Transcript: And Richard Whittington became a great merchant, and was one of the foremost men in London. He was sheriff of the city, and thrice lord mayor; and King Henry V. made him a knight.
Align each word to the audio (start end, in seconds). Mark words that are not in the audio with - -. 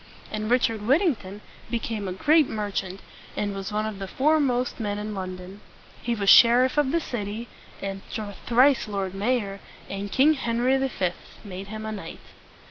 And 0.31 0.49
Richard 0.49 0.81
Whittington 0.81 1.41
became 1.69 2.07
a 2.07 2.11
great 2.11 2.49
merchant, 2.49 3.01
and 3.37 3.53
was 3.53 3.71
one 3.71 3.85
of 3.85 3.99
the 3.99 4.07
foremost 4.07 4.79
men 4.79 4.97
in 4.97 5.13
London. 5.13 5.61
He 6.01 6.15
was 6.15 6.27
sheriff 6.27 6.75
of 6.75 6.91
the 6.91 6.99
city, 6.99 7.47
and 7.83 8.01
thrice 8.47 8.87
lord 8.87 9.13
mayor; 9.13 9.59
and 9.91 10.11
King 10.11 10.33
Henry 10.33 10.75
V. 10.77 11.11
made 11.45 11.67
him 11.67 11.85
a 11.85 11.91
knight. 11.91 12.19